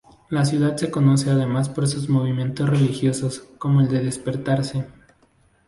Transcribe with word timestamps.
La 0.29 0.45
ciudad 0.45 0.75
se 0.77 0.89
conoce 0.89 1.29
además 1.29 1.69
por 1.69 1.87
sus 1.87 2.09
movimientos 2.09 2.67
religiosos, 2.67 3.43
como 3.59 3.81
el 3.81 3.87
de 3.87 4.03
despertarse. 4.03 4.87